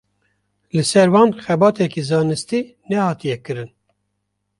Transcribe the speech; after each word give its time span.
Li 0.75 0.81
ser 0.91 1.07
wan 1.13 1.29
xebateke 1.45 2.01
zanistî 2.09 2.59
nehatiye 2.89 3.37
kirin. 3.45 3.69